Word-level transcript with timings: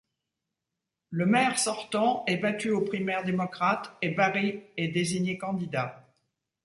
Le 1.11 1.27
maire 1.27 1.59
sortant 1.59 2.25
est 2.25 2.37
battu 2.37 2.71
au 2.71 2.81
primaire 2.81 3.23
démocrate 3.23 3.95
et 4.01 4.09
Barry 4.09 4.63
est 4.75 4.87
désigné 4.87 5.37
candidat. 5.37 6.03